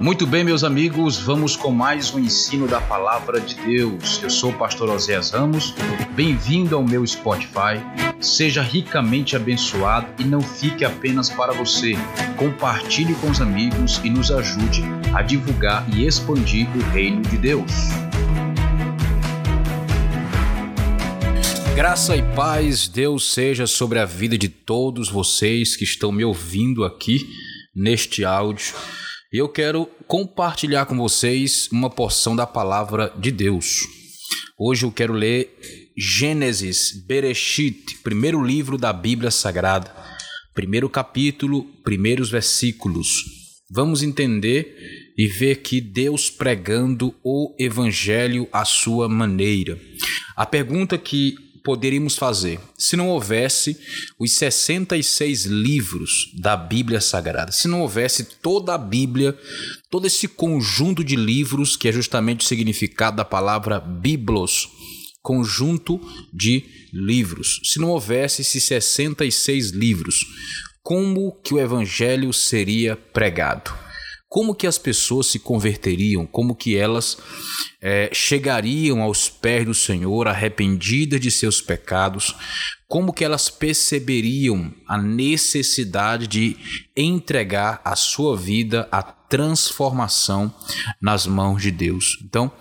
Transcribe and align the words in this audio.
Muito 0.00 0.26
bem, 0.26 0.42
meus 0.42 0.64
amigos, 0.64 1.18
vamos 1.18 1.56
com 1.56 1.70
mais 1.70 2.14
um 2.14 2.18
ensino 2.18 2.66
da 2.66 2.80
palavra 2.80 3.38
de 3.38 3.54
Deus. 3.56 4.18
Eu 4.22 4.30
sou 4.30 4.48
o 4.48 4.54
pastor 4.54 4.88
Oséias 4.88 5.32
Ramos. 5.32 5.74
Bem-vindo 6.16 6.74
ao 6.74 6.82
meu 6.82 7.06
Spotify. 7.06 7.76
Seja 8.18 8.62
ricamente 8.62 9.36
abençoado 9.36 10.06
e 10.18 10.24
não 10.24 10.40
fique 10.40 10.86
apenas 10.86 11.28
para 11.28 11.52
você. 11.52 11.92
Compartilhe 12.38 13.14
com 13.16 13.28
os 13.28 13.42
amigos 13.42 14.00
e 14.02 14.08
nos 14.08 14.30
ajude 14.30 14.82
a 15.14 15.20
divulgar 15.20 15.86
e 15.94 16.06
expandir 16.06 16.66
o 16.74 16.80
reino 16.92 17.20
de 17.20 17.36
Deus. 17.36 17.70
Graça 21.76 22.16
e 22.16 22.22
paz, 22.34 22.88
Deus 22.88 23.34
seja 23.34 23.66
sobre 23.66 23.98
a 23.98 24.06
vida 24.06 24.38
de 24.38 24.48
todos 24.48 25.10
vocês 25.10 25.76
que 25.76 25.84
estão 25.84 26.10
me 26.10 26.24
ouvindo 26.24 26.84
aqui 26.84 27.28
neste 27.76 28.24
áudio. 28.24 28.74
Eu 29.32 29.48
quero 29.48 29.86
compartilhar 30.08 30.86
com 30.86 30.96
vocês 30.96 31.68
uma 31.70 31.88
porção 31.88 32.34
da 32.34 32.48
palavra 32.48 33.14
de 33.16 33.30
Deus. 33.30 33.82
Hoje 34.58 34.84
eu 34.84 34.90
quero 34.90 35.12
ler 35.12 35.56
Gênesis, 35.96 37.00
Bereshit, 37.06 37.98
primeiro 38.02 38.42
livro 38.42 38.76
da 38.76 38.92
Bíblia 38.92 39.30
Sagrada, 39.30 39.94
primeiro 40.52 40.90
capítulo, 40.90 41.62
primeiros 41.84 42.28
versículos. 42.28 43.06
Vamos 43.70 44.02
entender 44.02 44.76
e 45.16 45.28
ver 45.28 45.52
aqui 45.52 45.80
Deus 45.80 46.28
pregando 46.28 47.14
o 47.22 47.54
evangelho 47.56 48.48
à 48.52 48.64
sua 48.64 49.08
maneira. 49.08 49.78
A 50.34 50.44
pergunta 50.44 50.98
que 50.98 51.36
poderíamos 51.62 52.16
fazer 52.16 52.60
se 52.76 52.96
não 52.96 53.08
houvesse 53.08 53.76
os 54.18 54.32
66 54.32 55.44
livros 55.46 56.30
da 56.34 56.56
Bíblia 56.56 57.00
Sagrada, 57.00 57.52
se 57.52 57.68
não 57.68 57.82
houvesse 57.82 58.24
toda 58.24 58.74
a 58.74 58.78
Bíblia, 58.78 59.38
todo 59.90 60.06
esse 60.06 60.28
conjunto 60.28 61.04
de 61.04 61.16
livros 61.16 61.76
que 61.76 61.88
é 61.88 61.92
justamente 61.92 62.44
o 62.44 62.48
significado 62.48 63.18
da 63.18 63.24
palavra 63.24 63.80
biblos, 63.80 64.68
conjunto 65.22 66.00
de 66.32 66.64
livros. 66.92 67.60
Se 67.64 67.78
não 67.78 67.90
houvesse 67.90 68.42
esses 68.42 68.64
66 68.64 69.70
livros, 69.70 70.24
como 70.82 71.32
que 71.42 71.54
o 71.54 71.58
evangelho 71.58 72.32
seria 72.32 72.96
pregado? 72.96 73.89
Como 74.30 74.54
que 74.54 74.68
as 74.68 74.78
pessoas 74.78 75.26
se 75.26 75.40
converteriam? 75.40 76.24
Como 76.24 76.54
que 76.54 76.76
elas 76.76 77.18
é, 77.82 78.08
chegariam 78.12 79.02
aos 79.02 79.28
pés 79.28 79.64
do 79.64 79.74
Senhor 79.74 80.28
arrependidas 80.28 81.20
de 81.20 81.32
seus 81.32 81.60
pecados? 81.60 82.36
Como 82.86 83.12
que 83.12 83.24
elas 83.24 83.50
perceberiam 83.50 84.72
a 84.86 84.96
necessidade 84.96 86.28
de 86.28 86.56
entregar 86.96 87.80
a 87.84 87.96
sua 87.96 88.36
vida 88.36 88.88
à 88.92 89.02
transformação 89.02 90.54
nas 91.02 91.26
mãos 91.26 91.60
de 91.60 91.72
Deus? 91.72 92.16
Então, 92.22 92.52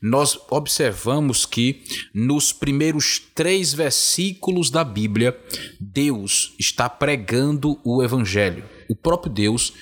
nós 0.00 0.38
observamos 0.48 1.44
que 1.44 1.82
nos 2.14 2.52
primeiros 2.52 3.20
três 3.34 3.74
versículos 3.74 4.70
da 4.70 4.84
Bíblia, 4.84 5.36
Deus 5.80 6.54
está 6.56 6.88
pregando 6.88 7.80
o 7.82 8.00
Evangelho 8.00 8.75
o 8.88 8.94
próprio 8.94 9.32
Deus, 9.32 9.72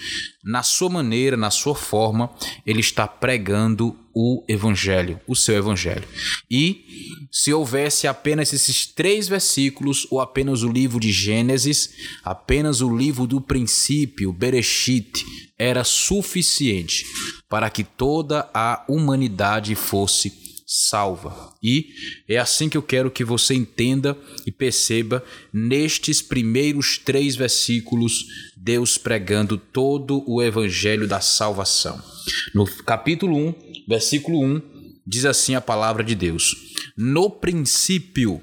na 0.44 0.62
sua 0.62 0.88
maneira, 0.88 1.36
na 1.36 1.50
sua 1.50 1.74
forma, 1.74 2.30
ele 2.66 2.80
está 2.80 3.06
pregando 3.06 3.96
o 4.14 4.44
evangelho, 4.48 5.20
o 5.26 5.34
seu 5.34 5.56
evangelho. 5.56 6.06
E 6.50 6.84
se 7.32 7.52
houvesse 7.52 8.06
apenas 8.06 8.52
esses 8.52 8.86
três 8.86 9.26
versículos, 9.26 10.06
ou 10.10 10.20
apenas 10.20 10.62
o 10.62 10.70
livro 10.70 11.00
de 11.00 11.10
Gênesis, 11.10 11.90
apenas 12.22 12.80
o 12.80 12.96
livro 12.96 13.26
do 13.26 13.40
princípio, 13.40 14.32
Bereshit, 14.32 15.24
era 15.58 15.82
suficiente 15.84 17.04
para 17.48 17.70
que 17.70 17.82
toda 17.82 18.48
a 18.52 18.84
humanidade 18.88 19.74
fosse 19.74 20.43
salva. 20.76 21.54
E 21.62 21.94
é 22.28 22.36
assim 22.36 22.68
que 22.68 22.76
eu 22.76 22.82
quero 22.82 23.08
que 23.08 23.22
você 23.22 23.54
entenda 23.54 24.18
e 24.44 24.50
perceba 24.50 25.24
nestes 25.52 26.20
primeiros 26.20 26.98
três 26.98 27.36
versículos, 27.36 28.26
Deus 28.56 28.98
pregando 28.98 29.56
todo 29.56 30.24
o 30.26 30.42
evangelho 30.42 31.06
da 31.06 31.20
salvação. 31.20 32.02
No 32.52 32.66
capítulo 32.66 33.36
1, 33.36 33.54
versículo 33.86 34.42
1, 34.42 34.62
diz 35.06 35.24
assim 35.24 35.54
a 35.54 35.60
palavra 35.60 36.02
de 36.02 36.16
Deus: 36.16 36.56
No 36.96 37.30
princípio, 37.30 38.42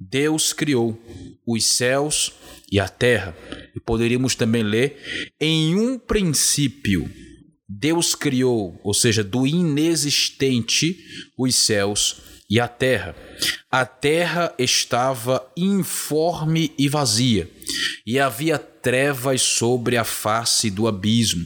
Deus 0.00 0.52
criou 0.52 1.00
os 1.46 1.64
céus 1.64 2.32
e 2.72 2.80
a 2.80 2.88
terra. 2.88 3.36
E 3.76 3.78
poderíamos 3.78 4.34
também 4.34 4.64
ler: 4.64 4.96
em 5.40 5.76
um 5.76 5.96
princípio 5.96 7.08
Deus 7.68 8.14
criou, 8.14 8.80
ou 8.82 8.94
seja, 8.94 9.22
do 9.22 9.46
inexistente, 9.46 10.98
os 11.36 11.54
céus 11.54 12.16
e 12.48 12.58
a 12.58 12.66
terra. 12.66 13.14
A 13.70 13.84
terra 13.84 14.54
estava 14.58 15.46
informe 15.54 16.72
e 16.78 16.88
vazia, 16.88 17.50
e 18.06 18.18
havia 18.18 18.58
trevas 18.58 19.42
sobre 19.42 19.98
a 19.98 20.04
face 20.04 20.70
do 20.70 20.88
abismo, 20.88 21.44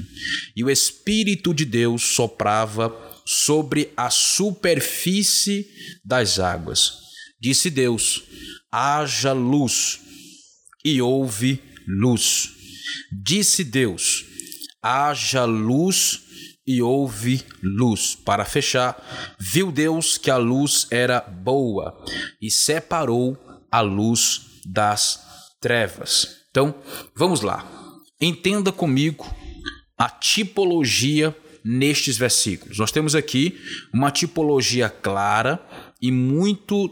e 0.55 0.63
o 0.63 0.71
Espírito 0.71 1.53
de 1.53 1.65
Deus 1.65 2.15
soprava 2.15 2.95
sobre 3.27 3.91
a 3.97 4.09
superfície 4.11 5.67
das 6.05 6.39
águas. 6.39 6.93
Disse 7.41 7.69
Deus: 7.69 8.23
haja 8.71 9.33
luz, 9.33 9.99
e 10.85 11.03
houve 11.03 11.61
luz. 11.89 12.51
Disse 13.11 13.65
Deus: 13.65 14.25
haja 14.83 15.45
luz 15.45 16.23
e 16.67 16.83
houve 16.83 17.43
luz. 17.63 18.15
Para 18.15 18.45
fechar, 18.45 19.01
viu 19.39 19.71
Deus 19.71 20.19
que 20.19 20.31
a 20.31 20.37
luz 20.37 20.87
era 20.91 21.21
boa 21.21 22.05
e 22.41 22.51
separou 22.51 23.39
a 23.71 23.81
luz 23.81 24.61
das 24.65 25.21
trevas. 25.61 26.43
Então, 26.51 26.75
vamos 27.15 27.41
lá. 27.41 27.67
Entenda 28.21 28.71
comigo 28.71 29.27
a 29.97 30.09
tipologia 30.09 31.35
nestes 31.65 32.17
versículos. 32.17 32.79
Nós 32.79 32.93
temos 32.93 33.15
aqui 33.15 33.59
uma 33.93 34.11
tipologia 34.11 34.89
clara 34.89 35.61
e 36.01 36.11
muito 36.11 36.89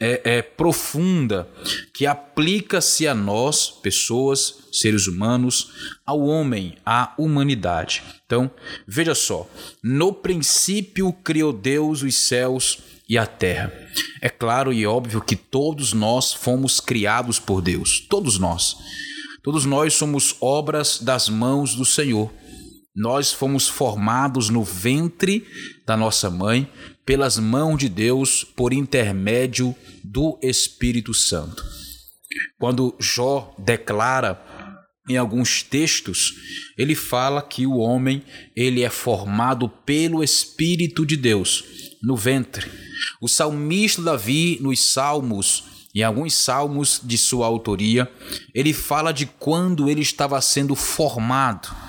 é, 0.00 0.20
é, 0.24 0.42
profunda 0.42 1.48
que 1.92 2.06
aplica-se 2.06 3.06
a 3.06 3.14
nós, 3.14 3.70
pessoas, 3.70 4.64
seres 4.72 5.06
humanos, 5.06 5.96
ao 6.04 6.20
homem, 6.20 6.76
à 6.84 7.14
humanidade. 7.16 8.02
Então, 8.26 8.50
veja 8.86 9.14
só: 9.14 9.48
no 9.82 10.12
princípio 10.12 11.12
criou 11.12 11.52
Deus 11.52 12.02
os 12.02 12.14
céus 12.16 12.78
e 13.08 13.16
a 13.16 13.26
terra. 13.26 13.72
É 14.20 14.28
claro 14.28 14.72
e 14.72 14.86
óbvio 14.86 15.20
que 15.20 15.36
todos 15.36 15.92
nós 15.92 16.32
fomos 16.32 16.80
criados 16.80 17.38
por 17.38 17.60
Deus, 17.60 18.00
todos 18.00 18.38
nós. 18.38 18.76
Todos 19.42 19.66
nós 19.66 19.92
somos 19.92 20.34
obras 20.40 20.98
das 20.98 21.28
mãos 21.28 21.74
do 21.74 21.84
Senhor. 21.84 22.32
Nós 22.94 23.32
fomos 23.32 23.66
formados 23.66 24.48
no 24.48 24.62
ventre 24.62 25.44
da 25.84 25.96
nossa 25.96 26.30
mãe 26.30 26.70
pelas 27.04 27.38
mãos 27.38 27.76
de 27.76 27.88
Deus 27.88 28.44
por 28.44 28.72
intermédio 28.72 29.74
do 30.04 30.38
Espírito 30.40 31.12
Santo. 31.12 31.64
Quando 32.56 32.94
Jó 33.00 33.52
declara 33.58 34.40
em 35.08 35.16
alguns 35.16 35.62
textos, 35.62 36.34
ele 36.78 36.94
fala 36.94 37.42
que 37.42 37.66
o 37.66 37.78
homem 37.78 38.22
ele 38.54 38.84
é 38.84 38.90
formado 38.90 39.68
pelo 39.68 40.22
Espírito 40.22 41.04
de 41.04 41.16
Deus 41.16 41.64
no 42.00 42.16
ventre. 42.16 42.70
O 43.20 43.28
salmista 43.28 44.00
Davi, 44.00 44.58
nos 44.60 44.92
Salmos, 44.92 45.64
em 45.92 46.02
alguns 46.02 46.34
salmos 46.34 47.00
de 47.02 47.18
sua 47.18 47.46
autoria, 47.46 48.10
ele 48.54 48.72
fala 48.72 49.12
de 49.12 49.26
quando 49.26 49.90
ele 49.90 50.00
estava 50.00 50.40
sendo 50.40 50.76
formado 50.76 51.83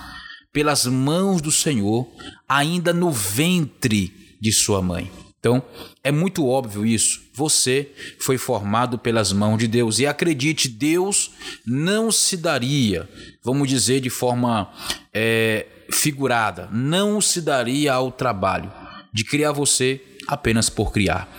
pelas 0.56 0.86
mãos 0.86 1.42
do 1.42 1.52
Senhor, 1.52 2.10
ainda 2.48 2.94
no 2.94 3.12
ventre 3.12 4.38
de 4.40 4.54
sua 4.54 4.82
mãe. 4.82 5.12
Então, 5.38 5.62
é 6.02 6.14
muito 6.14 6.48
óbvio 6.48 6.86
isso. 6.86 7.30
Você 7.34 7.92
foi 8.22 8.38
formado 8.38 8.98
pelas 8.98 9.34
mãos 9.34 9.58
de 9.58 9.68
Deus. 9.68 10.00
E 10.00 10.08
acredite, 10.08 10.70
Deus 10.70 11.32
não 11.68 12.10
se 12.10 12.38
daria, 12.38 13.10
vamos 13.44 13.68
dizer 13.68 14.00
de 14.00 14.10
forma 14.10 14.72
é, 15.14 15.68
figurada, 15.92 16.70
não 16.72 17.20
se 17.20 17.42
daria 17.42 17.94
ao 17.94 18.10
trabalho 18.10 18.72
de 19.14 19.26
criar 19.26 19.52
você 19.52 20.02
apenas 20.26 20.70
por 20.70 20.94
criar. 20.94 21.30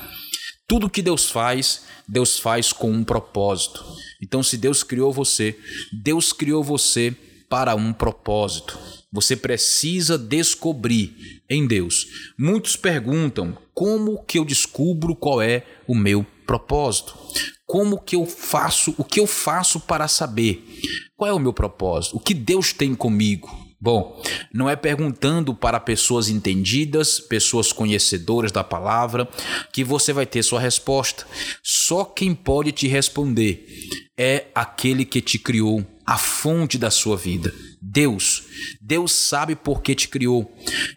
Tudo 0.68 0.90
que 0.90 1.00
Deus 1.00 1.30
faz, 1.30 1.86
Deus 2.06 2.38
faz 2.38 2.70
com 2.70 2.92
um 2.92 3.02
propósito. 3.02 3.82
Então, 4.22 4.42
se 4.42 4.58
Deus 4.58 4.82
criou 4.82 5.10
você, 5.10 5.58
Deus 5.90 6.34
criou 6.34 6.62
você 6.62 7.16
para 7.48 7.74
um 7.74 7.94
propósito. 7.94 8.95
Você 9.12 9.36
precisa 9.36 10.18
descobrir 10.18 11.42
em 11.48 11.66
Deus. 11.66 12.32
Muitos 12.38 12.76
perguntam: 12.76 13.56
como 13.72 14.24
que 14.24 14.38
eu 14.38 14.44
descubro 14.44 15.14
qual 15.14 15.40
é 15.40 15.64
o 15.86 15.94
meu 15.94 16.26
propósito? 16.46 17.16
Como 17.64 18.00
que 18.00 18.16
eu 18.16 18.26
faço? 18.26 18.94
O 18.96 19.04
que 19.04 19.18
eu 19.18 19.26
faço 19.26 19.80
para 19.80 20.06
saber 20.06 20.64
qual 21.16 21.30
é 21.30 21.32
o 21.32 21.38
meu 21.38 21.52
propósito? 21.52 22.16
O 22.16 22.20
que 22.20 22.34
Deus 22.34 22.72
tem 22.72 22.94
comigo? 22.94 23.65
Bom, 23.78 24.22
não 24.52 24.70
é 24.70 24.74
perguntando 24.74 25.54
para 25.54 25.78
pessoas 25.78 26.28
entendidas, 26.28 27.20
pessoas 27.20 27.72
conhecedoras 27.72 28.50
da 28.50 28.64
palavra, 28.64 29.28
que 29.72 29.84
você 29.84 30.12
vai 30.12 30.24
ter 30.24 30.42
sua 30.42 30.60
resposta. 30.60 31.26
Só 31.62 32.04
quem 32.04 32.34
pode 32.34 32.72
te 32.72 32.88
responder 32.88 33.66
é 34.16 34.46
aquele 34.54 35.04
que 35.04 35.20
te 35.20 35.38
criou, 35.38 35.84
a 36.06 36.16
fonte 36.16 36.78
da 36.78 36.90
sua 36.90 37.16
vida. 37.16 37.52
Deus. 37.80 38.44
Deus 38.80 39.12
sabe 39.12 39.54
por 39.54 39.82
que 39.82 39.94
te 39.94 40.08
criou. 40.08 40.50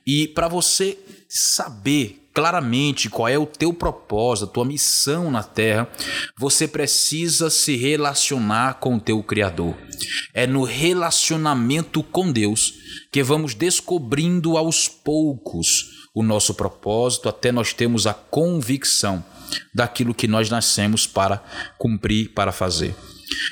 E 0.08 0.28
para 0.30 0.48
você 0.48 0.98
saber 1.28 2.29
claramente 2.40 3.10
qual 3.10 3.28
é 3.28 3.38
o 3.38 3.46
teu 3.46 3.74
propósito, 3.74 4.46
a 4.50 4.54
tua 4.54 4.64
missão 4.64 5.30
na 5.30 5.44
terra, 5.44 5.90
você 6.38 6.70
precisa 6.70 7.50
se 7.50 7.76
relacionar 7.76 8.76
com 8.76 8.96
o 8.96 9.00
teu 9.00 9.22
criador. 9.22 9.76
É 10.34 10.48
no 10.48 10.64
relacionamento 10.64 12.02
com 12.02 12.32
Deus 12.32 12.76
que 13.12 13.22
vamos 13.22 13.54
descobrindo 13.54 14.56
aos 14.56 14.88
poucos 14.88 16.08
o 16.14 16.24
nosso 16.24 16.54
propósito 16.54 17.28
até 17.28 17.52
nós 17.52 17.74
termos 17.74 18.08
a 18.08 18.14
convicção 18.14 19.22
daquilo 19.76 20.14
que 20.14 20.26
nós 20.26 20.50
nascemos 20.50 21.06
para 21.06 21.44
cumprir, 21.78 22.30
para 22.30 22.54
fazer. 22.54 22.96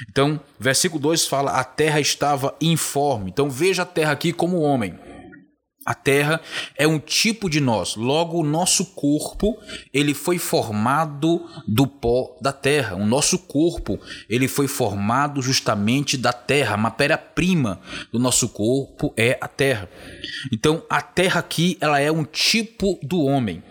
Então, 0.10 0.40
versículo 0.58 1.02
2 1.02 1.28
fala: 1.28 1.52
a 1.52 1.64
terra 1.66 2.00
estava 2.00 2.56
informe. 2.62 3.32
Então, 3.32 3.50
veja 3.50 3.82
a 3.82 3.86
terra 3.86 4.14
aqui 4.14 4.32
como 4.32 4.62
homem. 4.62 4.98
A 5.88 5.94
terra 5.94 6.42
é 6.76 6.86
um 6.86 7.00
tipo 7.00 7.50
de 7.50 7.62
nós. 7.62 7.96
Logo, 7.96 8.42
o 8.42 8.46
nosso 8.46 8.88
corpo, 8.88 9.58
ele 9.94 10.14
foi 10.14 10.38
formado 10.38 11.48
do 11.66 11.88
pó 11.88 12.36
da 12.42 12.52
terra. 12.52 12.98
O 12.98 13.06
nosso 13.06 13.40
corpo, 13.40 13.98
ele 14.30 14.50
foi 14.50 14.68
formado 14.68 15.42
justamente 15.42 16.18
da 16.18 16.34
terra. 16.34 16.74
A 16.74 16.78
matéria-prima 16.78 17.80
do 18.12 18.20
nosso 18.20 18.50
corpo 18.50 19.14
é 19.16 19.38
a 19.40 19.48
terra. 19.48 19.90
Então, 20.52 20.84
a 20.90 21.02
terra 21.02 21.40
aqui, 21.40 21.78
ela 21.80 22.02
é 22.02 22.12
um 22.12 22.26
tipo 22.26 23.00
do 23.02 23.22
homem. 23.22 23.64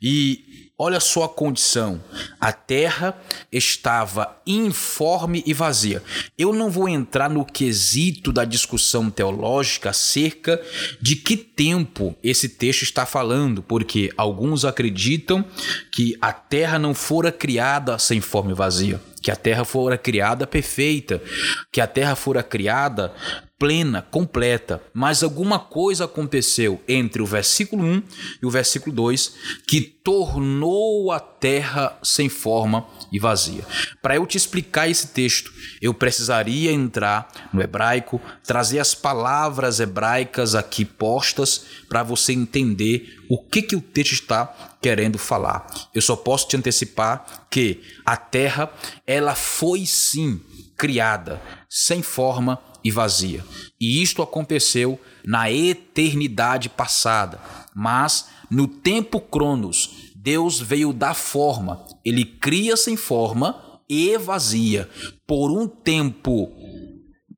E 0.00 0.51
Olha 0.84 0.98
só 0.98 1.22
a 1.22 1.28
condição. 1.28 2.02
A 2.40 2.50
terra 2.50 3.16
estava 3.52 4.36
informe 4.44 5.40
e 5.46 5.54
vazia. 5.54 6.02
Eu 6.36 6.52
não 6.52 6.68
vou 6.72 6.88
entrar 6.88 7.30
no 7.30 7.44
quesito 7.44 8.32
da 8.32 8.44
discussão 8.44 9.08
teológica 9.08 9.90
acerca 9.90 10.60
de 11.00 11.14
que 11.14 11.36
tempo 11.36 12.16
esse 12.20 12.48
texto 12.48 12.82
está 12.82 13.06
falando, 13.06 13.62
porque 13.62 14.10
alguns 14.16 14.64
acreditam 14.64 15.44
que 15.92 16.18
a 16.20 16.32
terra 16.32 16.80
não 16.80 16.94
fora 16.94 17.30
criada 17.30 17.96
sem 17.96 18.20
forma 18.20 18.50
e 18.50 18.54
vazia 18.54 19.00
que 19.22 19.30
a 19.30 19.36
terra 19.36 19.64
fora 19.64 19.96
criada 19.96 20.48
perfeita, 20.48 21.22
que 21.70 21.80
a 21.80 21.86
terra 21.86 22.16
fora 22.16 22.42
criada 22.42 23.14
plena, 23.62 24.02
completa, 24.02 24.82
mas 24.92 25.22
alguma 25.22 25.56
coisa 25.56 26.06
aconteceu 26.06 26.82
entre 26.88 27.22
o 27.22 27.26
versículo 27.26 27.84
1 27.84 28.02
e 28.42 28.46
o 28.46 28.50
versículo 28.50 28.92
2 28.92 29.34
que 29.68 29.80
tornou 29.80 31.12
a 31.12 31.20
terra 31.20 31.96
sem 32.02 32.28
forma 32.28 32.84
e 33.12 33.20
vazia. 33.20 33.64
Para 34.02 34.16
eu 34.16 34.26
te 34.26 34.36
explicar 34.36 34.88
esse 34.88 35.06
texto, 35.12 35.52
eu 35.80 35.94
precisaria 35.94 36.72
entrar 36.72 37.30
no 37.52 37.62
hebraico, 37.62 38.20
trazer 38.42 38.80
as 38.80 38.96
palavras 38.96 39.78
hebraicas 39.78 40.56
aqui 40.56 40.84
postas 40.84 41.64
para 41.88 42.02
você 42.02 42.32
entender 42.32 43.16
o 43.30 43.38
que, 43.38 43.62
que 43.62 43.76
o 43.76 43.80
texto 43.80 44.14
está 44.14 44.74
querendo 44.82 45.18
falar. 45.20 45.68
Eu 45.94 46.02
só 46.02 46.16
posso 46.16 46.48
te 46.48 46.56
antecipar 46.56 47.46
que 47.48 47.80
a 48.04 48.16
terra, 48.16 48.72
ela 49.06 49.36
foi 49.36 49.86
sim 49.86 50.40
criada 50.76 51.40
sem 51.68 52.02
forma 52.02 52.58
e 52.84 52.90
vazia. 52.90 53.44
E 53.80 54.02
isto 54.02 54.22
aconteceu 54.22 54.98
na 55.24 55.50
eternidade 55.50 56.68
passada. 56.68 57.40
Mas 57.74 58.28
no 58.50 58.66
tempo 58.66 59.20
Cronos, 59.20 60.12
Deus 60.14 60.60
veio 60.60 60.92
dar 60.92 61.14
forma. 61.14 61.84
Ele 62.04 62.24
cria 62.24 62.76
sem 62.76 62.96
forma 62.96 63.80
e 63.88 64.16
vazia 64.18 64.88
por 65.26 65.50
um 65.50 65.66
tempo 65.66 66.52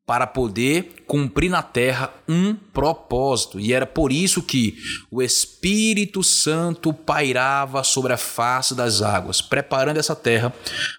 para 0.07 0.27
poder 0.27 1.04
cumprir 1.07 1.51
na 1.51 1.63
terra 1.63 2.13
um 2.29 2.55
propósito. 2.55 3.61
E 3.61 3.73
era 3.73 3.87
por 3.87 4.13
isso 4.13 4.43
que 4.43 4.77
o 5.11 5.23
Espírito 5.23 6.23
Santo 6.23 6.93
pairava 6.93 7.85
sobre 7.85 8.13
a 8.13 8.17
face 8.17 8.75
das 8.75 9.03
águas, 9.03 9.41
preparando 9.41 9.99
essa 9.99 10.17
terra 10.17 10.53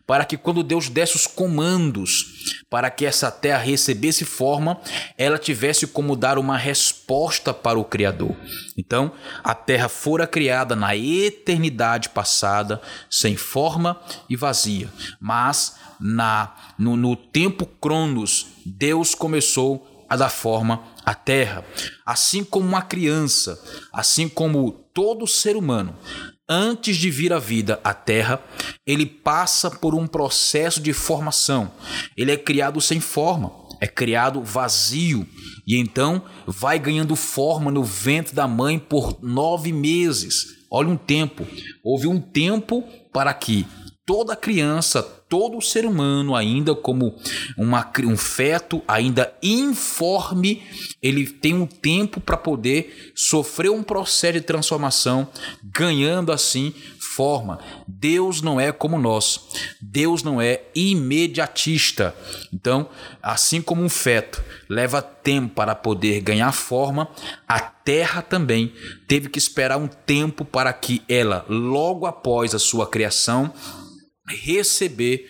para 0.05 0.25
que 0.25 0.37
quando 0.37 0.63
Deus 0.63 0.89
desse 0.89 1.15
os 1.15 1.27
comandos 1.27 2.53
para 2.69 2.89
que 2.89 3.05
essa 3.05 3.31
terra 3.31 3.59
recebesse 3.59 4.25
forma, 4.25 4.79
ela 5.17 5.37
tivesse 5.37 5.87
como 5.87 6.15
dar 6.15 6.37
uma 6.37 6.57
resposta 6.57 7.53
para 7.53 7.79
o 7.79 7.85
Criador. 7.85 8.35
Então, 8.77 9.11
a 9.43 9.53
terra 9.53 9.87
fora 9.87 10.27
criada 10.27 10.75
na 10.75 10.95
eternidade 10.95 12.09
passada, 12.09 12.81
sem 13.09 13.35
forma 13.35 13.99
e 14.29 14.35
vazia, 14.35 14.89
mas 15.19 15.75
na 15.99 16.53
no, 16.77 16.97
no 16.97 17.15
tempo 17.15 17.65
Cronos, 17.65 18.47
Deus 18.65 19.15
começou 19.15 20.04
a 20.15 20.17
dar 20.17 20.29
forma 20.29 20.83
à 21.05 21.13
terra. 21.13 21.63
Assim 22.05 22.43
como 22.43 22.67
uma 22.67 22.81
criança, 22.81 23.61
assim 23.93 24.27
como 24.27 24.71
todo 24.93 25.27
ser 25.27 25.55
humano, 25.55 25.95
antes 26.49 26.97
de 26.97 27.09
vir 27.09 27.33
à 27.33 27.39
vida 27.39 27.79
à 27.83 27.93
terra, 27.93 28.41
ele 28.85 29.05
passa 29.05 29.69
por 29.69 29.93
um 29.93 30.07
processo 30.07 30.79
de 30.81 30.93
formação. 30.93 31.71
Ele 32.17 32.31
é 32.31 32.37
criado 32.37 32.81
sem 32.81 32.99
forma, 32.99 33.51
é 33.79 33.87
criado 33.87 34.41
vazio 34.41 35.27
e 35.67 35.77
então 35.77 36.23
vai 36.45 36.77
ganhando 36.79 37.15
forma 37.15 37.71
no 37.71 37.83
ventre 37.83 38.33
da 38.33 38.47
mãe 38.47 38.79
por 38.79 39.17
nove 39.21 39.71
meses. 39.71 40.55
Olha 40.69 40.89
um 40.89 40.97
tempo. 40.97 41.47
Houve 41.83 42.07
um 42.07 42.19
tempo 42.19 42.83
para 43.11 43.33
que 43.33 43.65
toda 44.05 44.35
criança, 44.35 45.14
todo 45.27 45.61
ser 45.61 45.85
humano, 45.85 46.35
ainda 46.35 46.75
como 46.75 47.15
uma, 47.57 47.91
um 48.03 48.17
feto, 48.17 48.81
ainda 48.87 49.33
informe, 49.41 50.63
ele 51.01 51.27
tem 51.27 51.53
um 51.53 51.65
tempo 51.65 52.19
para 52.19 52.37
poder 52.37 53.11
sofrer 53.15 53.69
um 53.69 53.83
processo 53.83 54.33
de 54.33 54.41
transformação, 54.41 55.27
ganhando 55.63 56.31
assim 56.31 56.73
forma. 56.99 57.59
Deus 57.87 58.41
não 58.41 58.59
é 58.59 58.71
como 58.71 58.99
nós. 58.99 59.39
Deus 59.81 60.21
não 60.21 60.41
é 60.41 60.63
imediatista. 60.75 62.13
Então, 62.53 62.89
assim 63.21 63.61
como 63.61 63.81
um 63.81 63.89
feto 63.89 64.43
leva 64.67 65.01
tempo 65.01 65.55
para 65.55 65.73
poder 65.73 66.21
ganhar 66.21 66.51
forma, 66.51 67.07
a 67.47 67.59
terra 67.59 68.21
também 68.21 68.73
teve 69.07 69.29
que 69.29 69.39
esperar 69.39 69.77
um 69.77 69.87
tempo 69.87 70.43
para 70.43 70.73
que 70.73 71.01
ela, 71.07 71.45
logo 71.47 72.05
após 72.05 72.53
a 72.53 72.59
sua 72.59 72.87
criação, 72.87 73.53
receber 74.27 75.27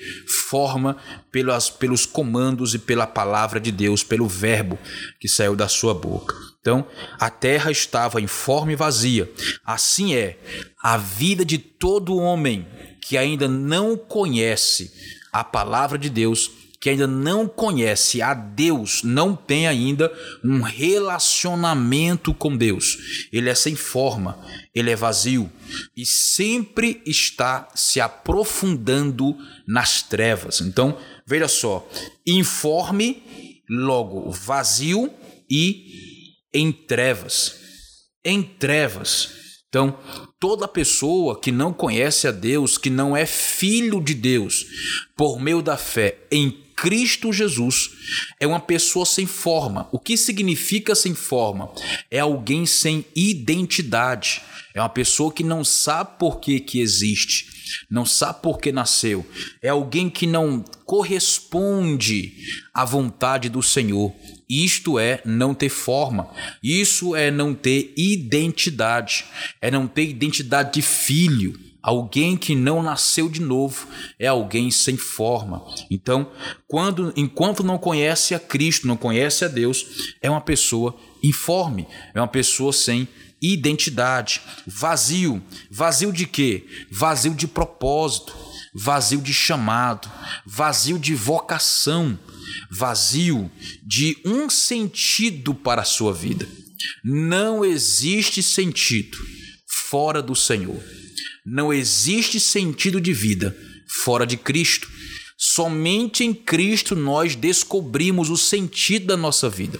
forma 0.50 0.98
pelas, 1.32 1.70
pelos 1.70 2.06
comandos 2.06 2.74
e 2.74 2.80
pela 2.80 3.06
palavra 3.06 3.60
de 3.60 3.72
Deus, 3.72 4.04
pelo 4.04 4.28
verbo 4.28 4.80
que 5.20 5.28
saiu 5.28 5.56
da 5.56 5.68
sua 5.68 5.94
boca. 5.94 6.36
Então, 6.62 6.88
a 7.20 7.30
terra 7.30 7.70
estava 7.70 8.22
informe 8.22 8.74
e 8.74 8.76
vazia. 8.76 9.32
Assim 9.64 10.16
é 10.16 10.40
a 10.82 10.98
vida 10.98 11.46
de 11.46 11.58
todo 11.58 12.18
homem 12.18 12.68
que 13.02 13.18
ainda 13.18 13.48
não 13.48 13.96
conhece 13.96 14.92
a 15.32 15.44
palavra 15.44 15.98
de 15.98 16.10
Deus 16.10 16.50
que 16.86 16.90
ainda 16.92 17.08
não 17.08 17.48
conhece 17.48 18.22
a 18.22 18.36
Deus, 18.36 19.02
não 19.02 19.36
tem 19.36 19.66
ainda 19.66 20.14
um 20.44 20.62
relacionamento 20.62 22.32
com 22.32 22.56
Deus. 22.56 23.28
Ele 23.34 23.50
é 23.50 23.56
sem 23.56 23.76
forma, 23.76 24.38
ele 24.72 24.92
é 24.92 24.96
vazio 24.96 25.52
e 25.98 26.06
sempre 26.06 27.02
está 27.04 27.68
se 27.74 28.00
aprofundando 28.00 29.36
nas 29.68 30.04
trevas. 30.04 30.62
Então, 30.62 30.96
veja 31.26 31.48
só: 31.48 31.90
informe, 32.24 33.64
logo 33.68 34.30
vazio 34.30 35.12
e 35.50 35.88
em 36.54 36.72
trevas. 36.72 37.62
Em 38.24 38.44
trevas. 38.44 39.30
Então, 39.70 39.98
toda 40.40 40.68
pessoa 40.68 41.42
que 41.42 41.52
não 41.52 41.74
conhece 41.74 42.28
a 42.28 42.32
Deus, 42.32 42.78
que 42.78 42.92
não 42.92 43.18
é 43.18 43.26
filho 43.26 44.00
de 44.00 44.14
Deus, 44.14 44.64
por 45.18 45.40
meio 45.40 45.64
da 45.64 45.78
fé 45.78 46.20
em 46.32 46.64
Cristo 46.76 47.32
Jesus 47.32 47.92
é 48.40 48.46
uma 48.46 48.60
pessoa 48.60 49.06
sem 49.06 49.26
forma. 49.26 49.88
O 49.92 50.00
que 50.00 50.18
significa 50.18 50.94
sem 50.94 51.16
forma? 51.16 51.72
É 52.12 52.20
alguém 52.20 52.66
sem 52.66 53.06
identidade. 53.16 54.42
É 54.74 54.82
uma 54.82 54.90
pessoa 54.90 55.32
que 55.32 55.44
não 55.44 55.64
sabe 55.64 56.20
por 56.20 56.42
que, 56.42 56.60
que 56.60 56.82
existe, 56.82 57.48
não 57.90 58.06
sabe 58.06 58.42
por 58.42 58.60
que 58.60 58.74
nasceu. 58.74 59.26
É 59.62 59.70
alguém 59.70 60.10
que 60.10 60.28
não 60.28 60.64
corresponde 60.86 62.36
à 62.74 62.84
vontade 62.84 63.48
do 63.48 63.64
Senhor. 63.64 64.14
Isto 64.50 65.00
é 65.00 65.22
não 65.26 65.54
ter 65.54 65.70
forma, 65.70 66.30
isso 66.62 67.16
é 67.16 67.32
não 67.32 67.54
ter 67.54 67.94
identidade, 67.98 69.26
é 69.62 69.72
não 69.72 69.88
ter 69.88 70.08
identidade 70.10 70.74
de 70.74 70.82
filho, 70.82 71.60
Alguém 71.86 72.36
que 72.36 72.56
não 72.56 72.82
nasceu 72.82 73.30
de 73.30 73.40
novo 73.40 73.88
é 74.18 74.26
alguém 74.26 74.72
sem 74.72 74.98
forma. 74.98 75.64
Então, 75.88 76.32
quando 76.68 77.14
enquanto 77.16 77.62
não 77.62 77.78
conhece 77.78 78.34
a 78.34 78.40
Cristo, 78.40 78.88
não 78.88 78.98
conhece 78.98 79.46
a 79.46 79.48
Deus, 79.48 80.16
é 80.20 80.28
uma 80.28 80.42
pessoa 80.42 80.98
informe, 81.22 81.86
é 82.16 82.20
uma 82.20 82.28
pessoa 82.28 82.74
sem 82.74 83.08
identidade, 83.40 84.42
vazio. 84.66 85.40
Vazio 85.70 86.12
de 86.12 86.26
quê? 86.26 86.66
Vazio 86.90 87.36
de 87.36 87.48
propósito, 87.48 88.36
vazio 88.74 89.22
de 89.22 89.32
chamado, 89.32 90.10
vazio 90.44 90.98
de 90.98 91.14
vocação, 91.14 92.18
vazio 92.70 93.50
de 93.84 94.18
um 94.26 94.50
sentido 94.50 95.54
para 95.54 95.82
a 95.82 95.86
sua 95.86 96.14
vida. 96.14 96.48
Não 97.04 97.64
existe 97.64 98.42
sentido 98.44 99.18
fora 99.68 100.22
do 100.22 100.36
Senhor. 100.36 100.82
Não 101.46 101.72
existe 101.72 102.40
sentido 102.40 103.00
de 103.00 103.14
vida 103.14 103.56
fora 104.04 104.26
de 104.26 104.38
Cristo. 104.38 104.90
Somente 105.38 106.24
em 106.24 106.34
Cristo 106.34 106.96
nós 106.96 107.36
descobrimos 107.36 108.30
o 108.30 108.38
sentido 108.38 109.08
da 109.08 109.18
nossa 109.18 109.50
vida. 109.50 109.80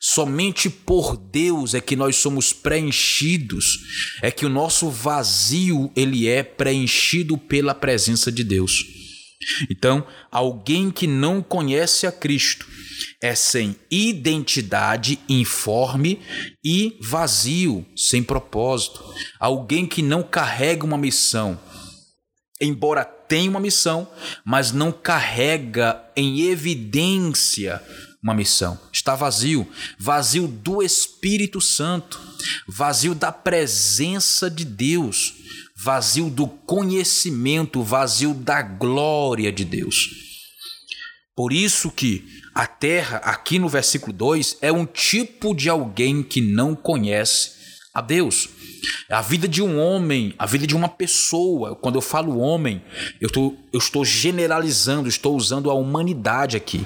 Somente 0.00 0.68
por 0.68 1.16
Deus 1.16 1.74
é 1.74 1.80
que 1.80 1.94
nós 1.94 2.16
somos 2.16 2.52
preenchidos, 2.52 3.78
é 4.22 4.30
que 4.30 4.46
o 4.46 4.48
nosso 4.48 4.90
vazio 4.90 5.92
ele 5.94 6.26
é 6.26 6.42
preenchido 6.42 7.36
pela 7.38 7.74
presença 7.74 8.30
de 8.30 8.42
Deus. 8.42 8.84
Então, 9.70 10.06
alguém 10.30 10.90
que 10.90 11.06
não 11.06 11.42
conhece 11.42 12.06
a 12.06 12.12
Cristo 12.12 12.66
é 13.20 13.34
sem 13.34 13.76
identidade, 13.90 15.18
informe 15.28 16.20
e 16.64 16.96
vazio, 17.00 17.86
sem 17.96 18.22
propósito. 18.22 19.02
Alguém 19.38 19.86
que 19.86 20.02
não 20.02 20.22
carrega 20.22 20.84
uma 20.84 20.98
missão, 20.98 21.58
embora 22.60 23.04
tenha 23.04 23.50
uma 23.50 23.60
missão, 23.60 24.08
mas 24.44 24.72
não 24.72 24.90
carrega 24.90 26.02
em 26.16 26.42
evidência 26.42 27.82
uma 28.22 28.34
missão. 28.34 28.78
Está 28.92 29.14
vazio, 29.14 29.66
vazio 29.98 30.48
do 30.48 30.82
Espírito 30.82 31.60
Santo, 31.60 32.20
vazio 32.66 33.14
da 33.14 33.30
presença 33.30 34.50
de 34.50 34.64
Deus, 34.64 35.34
vazio 35.80 36.28
do 36.28 36.46
conhecimento, 36.46 37.82
vazio 37.82 38.34
da 38.34 38.62
glória 38.62 39.52
de 39.52 39.64
Deus. 39.64 40.10
Por 41.36 41.52
isso 41.52 41.90
que 41.92 42.26
a 42.52 42.66
terra, 42.66 43.18
aqui 43.18 43.60
no 43.60 43.68
versículo 43.68 44.12
2, 44.12 44.58
é 44.60 44.72
um 44.72 44.84
tipo 44.84 45.54
de 45.54 45.68
alguém 45.68 46.22
que 46.22 46.40
não 46.40 46.74
conhece 46.74 47.52
a 47.94 48.00
Deus. 48.00 48.48
A 49.08 49.22
vida 49.22 49.46
de 49.46 49.62
um 49.62 49.78
homem, 49.78 50.34
a 50.36 50.46
vida 50.46 50.66
de 50.66 50.74
uma 50.74 50.88
pessoa. 50.88 51.76
Quando 51.76 51.94
eu 51.94 52.02
falo 52.02 52.38
homem, 52.38 52.82
eu, 53.20 53.30
tô, 53.30 53.54
eu 53.72 53.78
estou 53.78 54.04
generalizando, 54.04 55.08
estou 55.08 55.36
usando 55.36 55.70
a 55.70 55.74
humanidade 55.74 56.56
aqui. 56.56 56.84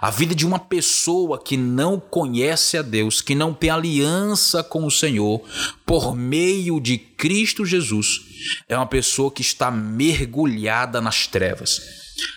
A 0.00 0.10
vida 0.10 0.32
de 0.32 0.46
uma 0.46 0.60
pessoa 0.60 1.42
que 1.42 1.56
não 1.56 1.98
conhece 1.98 2.76
a 2.76 2.82
Deus, 2.82 3.20
que 3.20 3.34
não 3.34 3.52
tem 3.52 3.68
aliança 3.68 4.62
com 4.62 4.84
o 4.84 4.90
Senhor, 4.90 5.42
por 5.84 6.14
meio 6.14 6.80
de 6.80 6.96
Cristo 6.96 7.66
Jesus, 7.66 8.20
é 8.68 8.76
uma 8.76 8.86
pessoa 8.86 9.30
que 9.30 9.42
está 9.42 9.72
mergulhada 9.72 11.00
nas 11.00 11.26
trevas. 11.26 11.80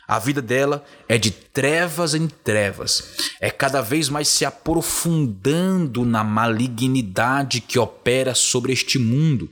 A 0.08 0.18
vida 0.18 0.42
dela 0.42 0.84
é 1.08 1.18
de 1.20 1.30
trevas 1.30 2.16
em 2.16 2.28
trevas, 2.28 3.16
é 3.40 3.52
cada 3.52 3.82
vez 3.82 4.10
mais 4.10 4.28
se 4.28 4.44
aprofundando 4.44 6.04
na 6.04 6.24
malignidade 6.24 7.62
que 7.62 7.78
opera 7.78 8.34
sobre 8.34 8.74
este 8.74 8.98
mundo, 8.98 9.50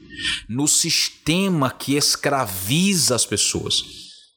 no 0.47 0.67
sistema 0.67 1.69
que 1.71 1.95
escraviza 1.95 3.15
as 3.15 3.25
pessoas. 3.25 3.83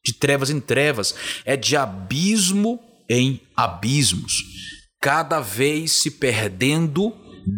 De 0.05 0.13
trevas 0.13 0.51
em 0.51 0.61
trevas, 0.61 1.15
é 1.45 1.57
de 1.57 1.77
abismo 1.77 2.81
em 3.13 3.41
abismos, 3.55 4.43
cada 4.99 5.39
vez 5.39 5.93
se 5.93 6.13
perdendo 6.13 7.13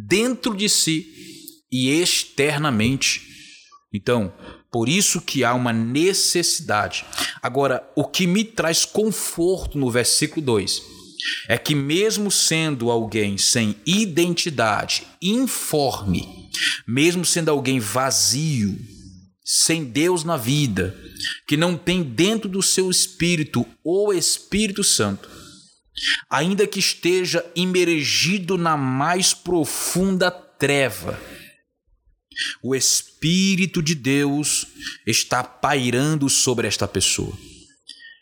dentro 0.09 0.57
de 0.57 0.69
si 0.69 1.07
e 1.71 1.91
externamente. 1.91 3.23
Então, 3.93 4.33
por 4.73 4.89
isso 4.89 5.21
que 5.21 5.45
há 5.45 5.55
uma 5.55 5.73
necessidade. 5.73 7.05
Agora, 7.41 7.89
o 7.95 8.05
que 8.05 8.27
me 8.27 8.43
traz 8.43 8.85
conforto 8.85 9.79
no 9.79 9.89
versículo 9.91 10.45
2 10.45 10.83
é 11.49 11.57
que, 11.57 11.75
mesmo 11.75 12.31
sendo 12.31 12.91
alguém 12.91 13.39
sem 13.39 13.77
identidade, 13.87 15.05
informe, 15.23 16.51
mesmo 16.87 17.25
sendo 17.25 17.51
alguém 17.51 17.79
vazio, 17.79 18.77
sem 19.45 19.85
Deus 19.85 20.25
na 20.25 20.37
vida, 20.37 20.97
que 21.47 21.57
não 21.57 21.77
tem 21.77 22.03
dentro 22.03 22.49
do 22.49 22.63
seu 22.63 22.91
espírito 22.91 23.67
o 23.85 24.13
Espírito 24.13 24.83
Santo, 24.83 25.29
ainda 26.29 26.67
que 26.67 26.79
esteja 26.79 27.45
imergido 27.55 28.59
na 28.59 28.77
mais 28.77 29.33
profunda 29.33 30.31
treva, 30.31 31.19
o 32.63 32.75
Espírito 32.75 33.83
de 33.83 33.95
Deus 33.95 34.67
está 35.07 35.43
pairando 35.43 36.29
sobre 36.29 36.67
esta 36.67 36.89
pessoa. 36.89 37.37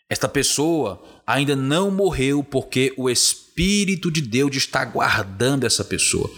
Esta 0.09 0.27
pessoa 0.27 1.03
ainda 1.25 1.55
não 1.55 1.89
morreu 1.89 2.43
porque 2.43 2.93
o 2.97 3.09
Espírito 3.09 4.11
de 4.11 4.21
Deus 4.21 4.55
está 4.55 4.85
guardando 4.85 5.65
essa 5.65 5.83
pessoa, 5.83 6.29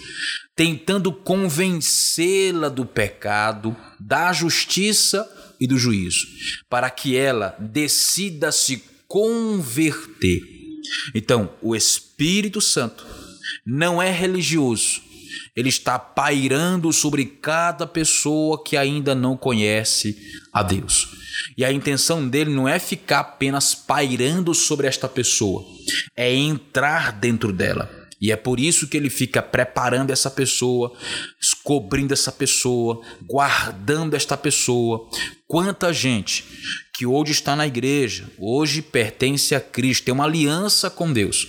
tentando 0.56 1.12
convencê-la 1.12 2.70
do 2.70 2.86
pecado, 2.86 3.75
da 4.00 4.32
justiça 4.32 5.30
e 5.60 5.68
do 5.68 5.77
juízo, 5.77 6.25
para 6.70 6.89
que 6.89 7.18
ela 7.18 7.56
decida 7.60 8.51
se 8.51 8.84
converter. 9.08 10.55
Então, 11.13 11.51
o 11.62 11.75
Espírito 11.75 12.62
Santo 12.62 13.06
não 13.65 14.01
é 14.01 14.12
religioso, 14.12 15.01
ele 15.56 15.70
está 15.70 15.98
pairando 15.98 16.92
sobre 16.92 17.25
cada 17.25 17.88
pessoa 17.88 18.62
que 18.62 18.75
ainda 18.75 19.15
não 19.15 19.38
conhece 19.38 20.18
a 20.51 20.62
Deus. 20.62 21.08
E 21.58 21.63
a 21.63 21.72
intenção 21.72 22.27
dele 22.27 22.54
não 22.54 22.68
é 22.68 22.77
ficar 22.77 23.20
apenas 23.20 23.74
pairando 23.74 24.54
sobre 24.54 24.88
esta 24.88 25.08
pessoa, 25.08 25.63
é 26.15 26.34
entrar 26.34 27.13
dentro 27.13 27.54
dela. 27.54 27.89
E 28.20 28.32
é 28.32 28.36
por 28.36 28.60
isso 28.60 28.88
que 28.88 28.98
ele 28.98 29.10
fica 29.10 29.42
preparando 29.42 30.12
essa 30.12 30.32
pessoa, 30.32 30.94
cobrindo 31.63 32.13
essa 32.13 32.32
pessoa, 32.32 33.01
guardando 33.22 34.13
esta 34.15 34.38
pessoa. 34.38 35.10
Quanta 35.48 35.94
gente 35.94 36.44
que 36.98 37.06
hoje 37.06 37.32
está 37.32 37.56
na 37.56 37.68
igreja, 37.68 38.30
hoje 38.38 38.82
pertence 38.82 39.54
a 39.54 39.60
Cristo, 39.60 40.06
tem 40.06 40.14
uma 40.14 40.25
aliança 40.25 40.90
com 40.90 41.12
Deus, 41.12 41.48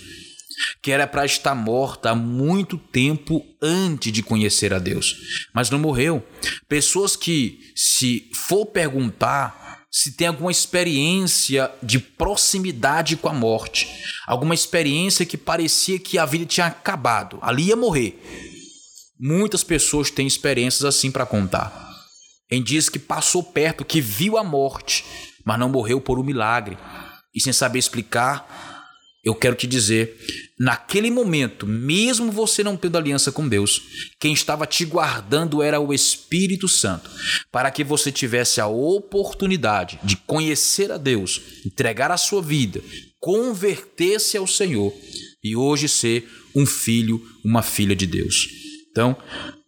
que 0.81 0.91
era 0.91 1.07
para 1.07 1.25
estar 1.25 1.55
morta 1.55 2.11
há 2.11 2.15
muito 2.15 2.77
tempo 2.77 3.45
antes 3.61 4.11
de 4.11 4.23
conhecer 4.23 4.73
a 4.73 4.79
Deus, 4.79 5.15
mas 5.53 5.69
não 5.69 5.79
morreu. 5.79 6.25
Pessoas 6.67 7.15
que, 7.15 7.59
se 7.75 8.29
for 8.33 8.65
perguntar 8.65 9.67
se 9.89 10.11
tem 10.11 10.27
alguma 10.27 10.51
experiência 10.51 11.71
de 11.81 11.97
proximidade 11.97 13.15
com 13.15 13.29
a 13.29 13.33
morte, 13.33 13.87
alguma 14.27 14.53
experiência 14.53 15.25
que 15.25 15.37
parecia 15.37 15.97
que 15.97 16.17
a 16.17 16.25
vida 16.25 16.45
tinha 16.45 16.67
acabado, 16.67 17.39
ali 17.41 17.67
ia 17.67 17.75
morrer. 17.75 18.21
Muitas 19.19 19.63
pessoas 19.63 20.11
têm 20.11 20.27
experiências 20.27 20.85
assim 20.85 21.09
para 21.09 21.25
contar. 21.25 21.87
Em 22.51 22.61
dias 22.61 22.89
que 22.89 22.99
passou 22.99 23.41
perto, 23.41 23.83
que 23.83 23.99
viu 23.99 24.37
a 24.37 24.43
morte, 24.43 25.03
mas 25.47 25.57
não 25.57 25.69
morreu 25.69 26.01
por 26.01 26.19
um 26.19 26.23
milagre. 26.23 26.77
E 27.33 27.39
sem 27.39 27.53
saber 27.53 27.79
explicar, 27.79 28.83
eu 29.23 29.33
quero 29.33 29.55
te 29.55 29.65
dizer, 29.65 30.19
naquele 30.59 31.09
momento, 31.09 31.65
mesmo 31.65 32.33
você 32.33 32.65
não 32.65 32.75
tendo 32.75 32.97
aliança 32.97 33.31
com 33.31 33.47
Deus, 33.47 33.81
quem 34.19 34.33
estava 34.33 34.67
te 34.67 34.83
guardando 34.83 35.63
era 35.63 35.79
o 35.79 35.93
Espírito 35.93 36.67
Santo, 36.67 37.09
para 37.49 37.71
que 37.71 37.81
você 37.81 38.11
tivesse 38.11 38.59
a 38.59 38.67
oportunidade 38.67 39.97
de 40.03 40.17
conhecer 40.17 40.91
a 40.91 40.97
Deus, 40.97 41.41
entregar 41.65 42.11
a 42.11 42.17
sua 42.17 42.41
vida, 42.41 42.83
converter-se 43.17 44.35
ao 44.35 44.47
Senhor 44.47 44.93
e 45.41 45.55
hoje 45.55 45.87
ser 45.87 46.29
um 46.53 46.65
filho, 46.65 47.25
uma 47.45 47.61
filha 47.63 47.95
de 47.95 48.05
Deus. 48.05 48.49
Então, 48.91 49.15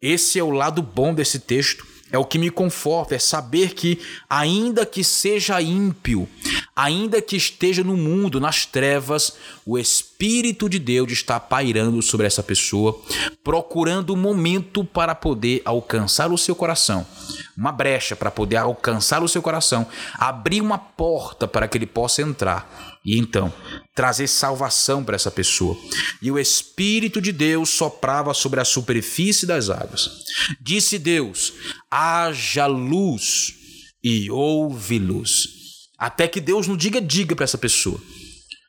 esse 0.01 0.37
é 0.39 0.43
o 0.43 0.51
lado 0.51 0.81
bom 0.81 1.13
desse 1.13 1.39
texto. 1.39 1.87
É 2.11 2.17
o 2.17 2.25
que 2.25 2.39
me 2.39 2.49
conforta, 2.49 3.15
é 3.15 3.19
saber 3.19 3.73
que, 3.73 3.99
ainda 4.29 4.85
que 4.85 5.03
seja 5.03 5.61
ímpio, 5.61 6.27
ainda 6.79 7.21
que 7.21 7.35
esteja 7.35 7.83
no 7.83 7.97
mundo, 7.97 8.39
nas 8.39 8.65
trevas, 8.65 9.33
o 9.65 9.77
Espírito 9.77 10.69
de 10.69 10.79
Deus 10.79 11.11
está 11.11 11.37
pairando 11.37 12.01
sobre 12.01 12.25
essa 12.25 12.41
pessoa, 12.41 12.97
procurando 13.43 14.13
um 14.13 14.17
momento 14.17 14.85
para 14.85 15.13
poder 15.13 15.61
alcançar 15.65 16.31
o 16.31 16.37
seu 16.37 16.55
coração, 16.55 17.05
uma 17.57 17.73
brecha 17.73 18.15
para 18.15 18.31
poder 18.31 18.55
alcançar 18.55 19.21
o 19.21 19.27
seu 19.27 19.41
coração, 19.41 19.85
abrir 20.13 20.61
uma 20.61 20.77
porta 20.77 21.45
para 21.49 21.67
que 21.67 21.77
ele 21.77 21.85
possa 21.85 22.21
entrar 22.21 22.97
e 23.05 23.17
então 23.17 23.51
trazer 23.93 24.27
salvação 24.27 25.03
para 25.03 25.17
essa 25.17 25.29
pessoa. 25.29 25.77
E 26.21 26.31
o 26.31 26.39
Espírito 26.39 27.19
de 27.19 27.33
Deus 27.33 27.71
soprava 27.71 28.33
sobre 28.33 28.61
a 28.61 28.65
superfície 28.65 29.45
das 29.45 29.69
águas. 29.69 30.09
Disse 30.61 30.97
Deus: 30.97 31.51
haja 31.91 32.67
luz, 32.67 33.53
e 34.01 34.31
houve 34.31 34.97
luz. 34.97 35.58
Até 35.99 36.27
que 36.27 36.39
Deus 36.39 36.65
não 36.67 36.77
diga, 36.77 37.01
diga 37.01 37.35
para 37.35 37.43
essa 37.43 37.57
pessoa. 37.57 37.99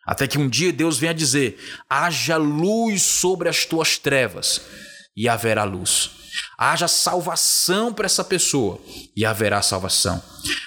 Até 0.04 0.26
que 0.26 0.38
um 0.38 0.48
dia 0.48 0.72
Deus 0.72 0.98
venha 0.98 1.14
dizer: 1.14 1.58
haja 1.88 2.36
luz 2.36 3.02
sobre 3.02 3.48
as 3.48 3.64
tuas 3.64 3.96
trevas. 3.96 4.60
e 5.16 5.28
haverá 5.28 5.64
luz. 5.64 6.10
Haja 6.56 6.88
salvação 6.88 7.92
para 7.92 8.06
essa 8.06 8.24
pessoa 8.24 8.80
e 9.16 9.24
haverá 9.24 9.60
salvação. 9.60 10.22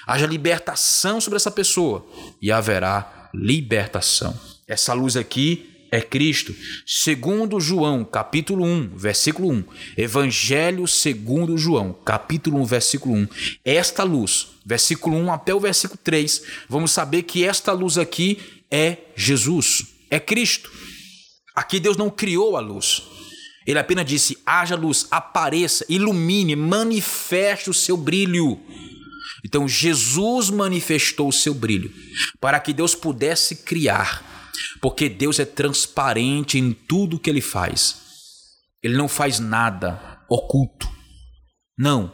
Haja 0.06 0.26
libertação 0.26 1.20
sobre 1.20 1.36
essa 1.36 1.50
pessoa 1.50 2.06
e 2.40 2.52
haverá 2.52 3.30
libertação. 3.34 4.38
Essa 4.68 4.92
luz 4.92 5.16
aqui 5.16 5.73
é 5.94 6.00
Cristo. 6.00 6.52
Segundo 6.84 7.60
João, 7.60 8.04
capítulo 8.04 8.64
1, 8.64 8.96
versículo 8.96 9.48
1. 9.52 9.64
Evangelho 9.96 10.88
segundo 10.88 11.56
João, 11.56 11.92
capítulo 11.92 12.60
1, 12.62 12.64
versículo 12.64 13.14
1. 13.14 13.28
Esta 13.64 14.02
luz, 14.02 14.48
versículo 14.66 15.16
1 15.16 15.32
até 15.32 15.54
o 15.54 15.60
versículo 15.60 16.00
3, 16.02 16.42
vamos 16.68 16.90
saber 16.90 17.22
que 17.22 17.44
esta 17.44 17.70
luz 17.70 17.96
aqui 17.96 18.40
é 18.68 18.96
Jesus, 19.14 19.86
é 20.10 20.18
Cristo. 20.18 20.68
Aqui 21.54 21.78
Deus 21.78 21.96
não 21.96 22.10
criou 22.10 22.56
a 22.56 22.60
luz. 22.60 23.04
Ele 23.64 23.78
apenas 23.78 24.04
disse: 24.04 24.36
haja 24.44 24.74
luz, 24.74 25.06
apareça, 25.12 25.86
ilumine, 25.88 26.56
manifeste 26.56 27.70
o 27.70 27.74
seu 27.74 27.96
brilho. 27.96 28.58
Então 29.44 29.68
Jesus 29.68 30.50
manifestou 30.50 31.28
o 31.28 31.32
seu 31.32 31.54
brilho 31.54 31.92
para 32.40 32.58
que 32.58 32.72
Deus 32.72 32.96
pudesse 32.96 33.56
criar 33.56 34.33
porque 34.80 35.08
Deus 35.08 35.38
é 35.38 35.44
transparente 35.44 36.58
em 36.58 36.72
tudo 36.72 37.18
que 37.18 37.30
ele 37.30 37.40
faz. 37.40 37.96
Ele 38.82 38.96
não 38.96 39.08
faz 39.08 39.38
nada 39.38 40.20
oculto. 40.28 40.88
Não. 41.78 42.12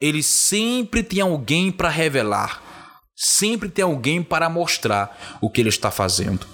Ele 0.00 0.22
sempre 0.22 1.02
tem 1.02 1.20
alguém 1.20 1.72
para 1.72 1.88
revelar. 1.88 2.62
Sempre 3.16 3.68
tem 3.68 3.84
alguém 3.84 4.22
para 4.22 4.48
mostrar 4.48 5.38
o 5.40 5.48
que 5.48 5.60
ele 5.60 5.68
está 5.68 5.90
fazendo. 5.90 6.46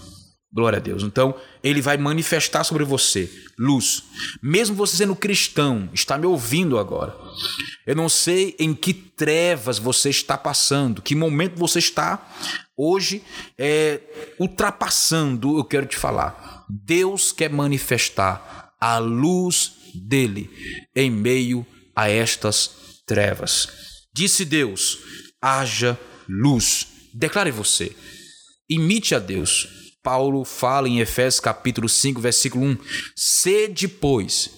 Glória 0.53 0.79
a 0.79 0.81
Deus. 0.81 1.03
Então, 1.03 1.35
ele 1.63 1.83
vai 1.83 1.99
manifestar 1.99 2.65
sobre 2.65 2.85
você 2.85 3.31
luz. 3.59 4.05
Mesmo 4.43 4.77
você 4.77 4.97
sendo 4.97 5.17
cristão, 5.17 5.91
está 5.93 6.17
me 6.17 6.27
ouvindo 6.27 6.79
agora. 6.79 7.15
Eu 7.87 7.97
não 7.97 8.09
sei 8.09 8.55
em 8.59 8.75
que 8.75 8.95
trevas 8.95 9.79
você 9.79 10.09
está 10.09 10.39
passando, 10.39 11.03
que 11.03 11.15
momento 11.15 11.57
você 11.57 11.81
está 11.81 12.27
hoje 12.79 13.23
é, 13.59 14.01
ultrapassando, 14.39 15.59
eu 15.59 15.65
quero 15.65 15.87
te 15.87 15.97
falar. 15.97 16.65
Deus 16.71 17.33
quer 17.33 17.51
manifestar 17.51 18.73
a 18.81 18.99
luz 18.99 19.73
dele 19.95 20.49
em 20.95 21.11
meio 21.11 21.67
a 21.97 22.09
estas 22.09 23.03
trevas. 23.05 23.69
Disse 24.15 24.45
Deus: 24.45 24.99
haja 25.43 25.99
luz. 26.29 26.87
Declare 27.13 27.51
você. 27.51 27.95
Imite 28.71 29.15
a 29.15 29.19
Deus. 29.19 29.69
Paulo 30.03 30.45
fala 30.45 30.89
em 30.89 31.01
Efésios 31.01 31.41
capítulo 31.41 31.89
5, 31.89 32.21
versículo 32.21 32.65
1: 32.65 32.79
Sede, 33.17 33.89
pois, 33.89 34.51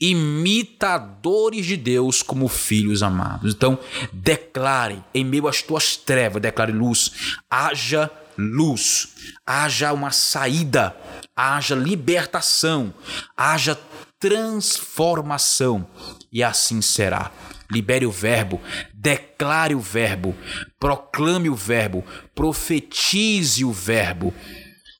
imitadores 0.00 1.66
de 1.66 1.76
Deus 1.76 2.22
como 2.22 2.48
filhos 2.48 3.02
amados. 3.02 3.52
Então, 3.54 3.78
declare 4.12 5.04
em 5.12 5.24
meio 5.24 5.46
às 5.46 5.60
tuas 5.60 5.96
trevas, 5.96 6.40
declare 6.40 6.72
luz, 6.72 7.38
haja 7.50 8.10
luz, 8.38 9.08
haja 9.46 9.92
uma 9.92 10.10
saída, 10.10 10.96
haja 11.36 11.74
libertação, 11.74 12.94
haja 13.36 13.78
transformação, 14.18 15.86
e 16.32 16.42
assim 16.42 16.80
será. 16.80 17.30
Libere 17.70 18.04
o 18.04 18.10
verbo, 18.10 18.60
declare 18.92 19.74
o 19.74 19.80
verbo, 19.80 20.34
proclame 20.78 21.48
o 21.48 21.54
verbo, 21.54 22.04
profetize 22.34 23.64
o 23.64 23.72
verbo 23.72 24.34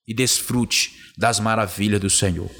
e 0.06 0.14
desfrute 0.14 1.12
das 1.18 1.40
maravilhas 1.40 2.00
do 2.00 2.08
Senhor. 2.08 2.50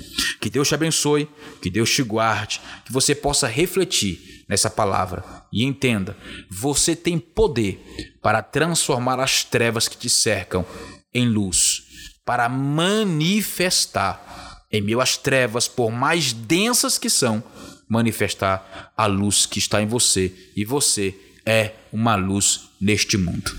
Que 0.40 0.48
Deus 0.48 0.68
te 0.68 0.74
abençoe, 0.74 1.28
que 1.60 1.70
Deus 1.70 1.90
te 1.90 2.02
guarde, 2.02 2.60
que 2.84 2.92
você 2.92 3.14
possa 3.14 3.46
refletir 3.46 4.44
nessa 4.48 4.70
palavra 4.70 5.22
e 5.52 5.64
entenda: 5.64 6.16
você 6.50 6.96
tem 6.96 7.18
poder 7.18 7.80
para 8.22 8.42
transformar 8.42 9.20
as 9.20 9.44
trevas 9.44 9.86
que 9.86 9.96
te 9.96 10.08
cercam 10.08 10.64
em 11.12 11.28
luz, 11.28 11.82
para 12.24 12.48
manifestar 12.48 14.26
em 14.72 14.80
meio 14.80 15.00
às 15.00 15.16
trevas, 15.16 15.66
por 15.66 15.90
mais 15.90 16.32
densas 16.32 16.96
que 16.96 17.10
são, 17.10 17.42
manifestar 17.88 18.92
a 18.96 19.06
luz 19.06 19.46
que 19.46 19.58
está 19.58 19.82
em 19.82 19.86
você 19.86 20.32
e 20.56 20.64
você 20.64 21.14
é 21.44 21.72
uma 21.92 22.14
luz 22.14 22.70
neste 22.80 23.16
mundo. 23.16 23.50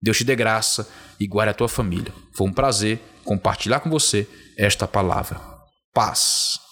Deus 0.00 0.18
te 0.18 0.24
dê 0.24 0.36
graça 0.36 0.88
e 1.18 1.26
guarde 1.26 1.50
a 1.50 1.54
tua 1.54 1.68
família. 1.68 2.12
Foi 2.32 2.46
um 2.46 2.52
prazer 2.52 3.00
compartilhar 3.24 3.80
com 3.80 3.90
você 3.90 4.26
esta 4.56 4.86
palavra. 4.86 5.51
Paz. 5.94 6.71